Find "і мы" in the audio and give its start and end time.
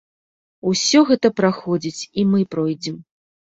2.19-2.43